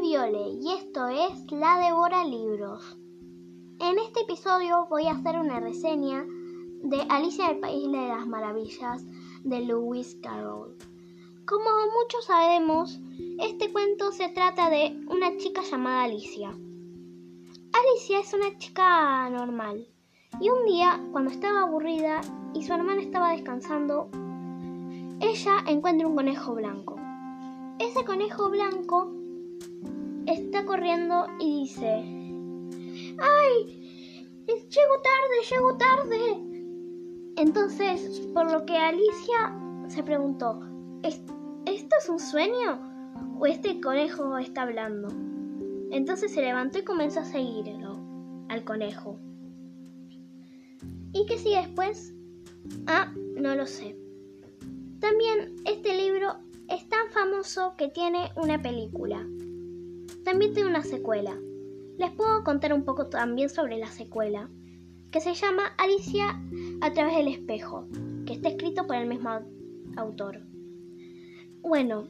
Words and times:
Viole 0.00 0.50
y 0.62 0.72
esto 0.74 1.08
es 1.08 1.50
La 1.50 1.80
Devora 1.80 2.24
Libros. 2.24 2.96
En 3.80 3.98
este 3.98 4.20
episodio 4.20 4.86
voy 4.88 5.08
a 5.08 5.14
hacer 5.14 5.36
una 5.40 5.58
reseña 5.58 6.24
de 6.84 7.00
Alicia 7.08 7.48
del 7.48 7.58
País 7.58 7.90
de 7.90 8.06
las 8.06 8.28
Maravillas 8.28 9.04
de 9.42 9.62
Lewis 9.62 10.16
Carroll. 10.22 10.78
Como 11.48 11.68
muchos 12.00 12.26
sabemos, 12.26 13.00
este 13.40 13.72
cuento 13.72 14.12
se 14.12 14.28
trata 14.28 14.70
de 14.70 15.04
una 15.08 15.36
chica 15.36 15.62
llamada 15.62 16.04
Alicia. 16.04 16.50
Alicia 17.72 18.20
es 18.20 18.32
una 18.34 18.56
chica 18.58 19.28
normal 19.30 19.88
y 20.40 20.48
un 20.48 20.64
día, 20.64 21.04
cuando 21.10 21.32
estaba 21.32 21.62
aburrida 21.62 22.20
y 22.54 22.62
su 22.62 22.72
hermana 22.72 23.02
estaba 23.02 23.32
descansando, 23.32 24.10
ella 25.20 25.56
encuentra 25.66 26.06
un 26.06 26.14
conejo 26.14 26.54
blanco. 26.54 26.94
Ese 27.80 28.04
conejo 28.04 28.48
blanco 28.48 29.25
está 30.26 30.64
corriendo 30.64 31.26
y 31.40 31.62
dice, 31.62 31.86
¡ay! 33.18 33.82
Llego 34.46 35.00
tarde, 35.02 35.36
llego 35.50 35.76
tarde. 35.76 36.46
Entonces, 37.36 38.20
por 38.34 38.50
lo 38.50 38.64
que 38.66 38.76
Alicia 38.76 39.54
se 39.88 40.02
preguntó, 40.02 40.60
¿esto 41.02 41.96
es 41.98 42.08
un 42.08 42.18
sueño? 42.18 42.80
¿O 43.38 43.46
este 43.46 43.80
conejo 43.80 44.38
está 44.38 44.62
hablando? 44.62 45.08
Entonces 45.90 46.32
se 46.32 46.42
levantó 46.42 46.78
y 46.78 46.84
comenzó 46.84 47.20
a 47.20 47.24
seguirlo 47.24 47.98
al 48.48 48.64
conejo. 48.64 49.18
¿Y 51.12 51.26
qué 51.26 51.38
sigue 51.38 51.58
después? 51.58 52.14
Ah, 52.86 53.12
no 53.36 53.54
lo 53.54 53.66
sé. 53.66 53.96
También 55.00 55.56
este 55.64 55.96
libro 55.96 56.36
es 56.68 56.88
tan 56.88 57.10
famoso 57.10 57.74
que 57.76 57.88
tiene 57.88 58.30
una 58.36 58.60
película. 58.60 59.26
También 60.26 60.54
tiene 60.54 60.68
una 60.68 60.82
secuela. 60.82 61.38
Les 61.98 62.10
puedo 62.10 62.42
contar 62.42 62.72
un 62.72 62.84
poco 62.84 63.06
también 63.06 63.48
sobre 63.48 63.78
la 63.78 63.86
secuela, 63.86 64.50
que 65.12 65.20
se 65.20 65.34
llama 65.34 65.68
Alicia 65.78 66.42
a 66.80 66.92
través 66.92 67.14
del 67.14 67.28
espejo, 67.28 67.86
que 68.26 68.32
está 68.32 68.48
escrito 68.48 68.88
por 68.88 68.96
el 68.96 69.06
mismo 69.06 69.30
autor. 69.96 70.40
Bueno, 71.62 72.08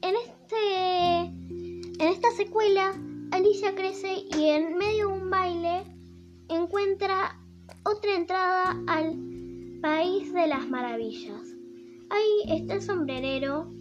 en 0.00 0.14
este 0.16 1.18
en 1.20 2.08
esta 2.08 2.32
secuela 2.32 3.00
Alicia 3.30 3.76
crece 3.76 4.24
y 4.36 4.48
en 4.48 4.76
medio 4.76 5.10
de 5.10 5.14
un 5.14 5.30
baile 5.30 5.84
encuentra 6.48 7.38
otra 7.84 8.16
entrada 8.16 8.76
al 8.88 9.16
país 9.80 10.34
de 10.34 10.48
las 10.48 10.68
maravillas. 10.68 11.54
Ahí 12.10 12.56
está 12.58 12.74
el 12.74 12.82
sombrerero 12.82 13.72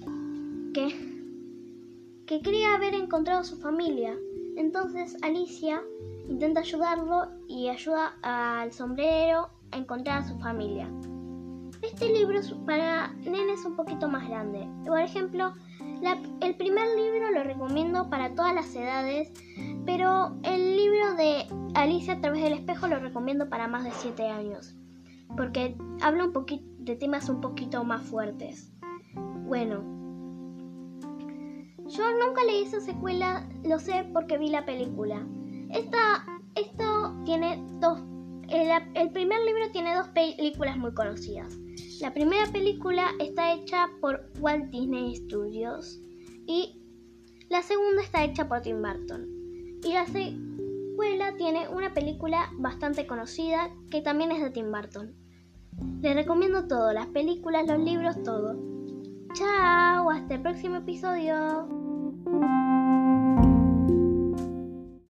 que 0.72 1.21
que 2.26 2.42
cree 2.42 2.66
haber 2.66 2.94
encontrado 2.94 3.44
su 3.44 3.58
familia. 3.58 4.16
Entonces 4.58 5.18
Alicia 5.22 5.82
intenta 6.28 6.62
ayudarlo 6.62 7.28
y 7.48 7.68
ayuda 7.68 8.16
al 8.22 8.72
sombrero 8.72 9.50
a 9.72 9.78
encontrar 9.78 10.20
a 10.20 10.28
su 10.28 10.38
familia. 10.40 10.90
Este 11.82 12.10
libro 12.14 12.40
es 12.40 12.52
para 12.66 13.14
nenes 13.14 13.66
un 13.66 13.76
poquito 13.76 14.08
más 14.08 14.28
grande. 14.28 14.68
Por 14.86 15.00
ejemplo, 15.00 15.54
el 16.42 16.56
primer 16.56 16.88
libro 16.96 17.32
lo 17.32 17.44
recomiendo 17.44 18.10
para 18.10 18.36
todas 18.36 18.54
las 18.54 18.76
edades, 18.76 19.32
pero 19.86 20.36
el 20.44 20.78
libro 20.78 21.16
de 21.16 21.48
Alicia 21.74 22.14
a 22.14 22.22
través 22.22 22.44
del 22.44 22.54
espejo 22.54 22.88
lo 22.88 23.00
recomiendo 23.00 23.50
para 23.50 23.68
más 23.68 23.84
de 23.84 23.92
7 23.92 24.28
años, 24.28 24.76
porque 25.36 25.76
habla 26.02 26.26
un 26.26 26.34
de 26.78 26.96
temas 26.96 27.30
un 27.30 27.42
poquito 27.42 27.84
más 27.84 28.04
fuertes. 28.04 28.72
Bueno, 29.48 30.01
yo 31.92 32.04
nunca 32.18 32.44
leí 32.46 32.64
esa 32.64 32.80
secuela, 32.80 33.48
lo 33.64 33.78
sé 33.80 34.06
porque 34.14 34.38
vi 34.38 34.50
la 34.50 34.66
película. 34.66 35.26
Esta, 35.70 36.26
esto 36.56 37.16
tiene 37.26 37.64
dos. 37.80 38.00
El, 38.50 39.12
primer 39.12 39.40
libro 39.46 39.72
tiene 39.72 39.96
dos 39.96 40.08
películas 40.10 40.78
muy 40.78 40.94
conocidas. 40.94 41.58
La 42.02 42.14
primera 42.14 42.46
película 42.52 43.12
está 43.20 43.54
hecha 43.54 43.90
por 44.02 44.30
Walt 44.40 44.70
Disney 44.72 45.16
Studios 45.16 46.02
y 46.48 46.82
la 47.50 47.62
segunda 47.62 48.02
está 48.02 48.24
hecha 48.24 48.48
por 48.48 48.62
Tim 48.62 48.82
Burton. 48.82 49.28
Y 49.84 49.94
la 49.94 50.06
secuela 50.06 51.36
tiene 51.38 51.68
una 51.70 51.94
película 51.94 52.52
bastante 52.58 53.08
conocida 53.08 53.70
que 53.90 54.02
también 54.02 54.32
es 54.32 54.42
de 54.42 54.52
Tim 54.52 54.72
Burton. 54.72 55.14
Les 56.02 56.16
recomiendo 56.16 56.68
todo, 56.68 56.92
las 56.94 57.08
películas, 57.08 57.68
los 57.68 57.80
libros, 57.80 58.22
todo. 58.24 58.56
Chao, 59.34 60.10
hasta 60.10 60.36
el 60.36 60.42
próximo 60.42 60.78
episodio. 60.78 61.81